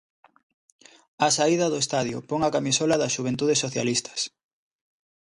[1.25, 4.19] Á saída do estadio, pon a camisola das Xuventudes Socialistas...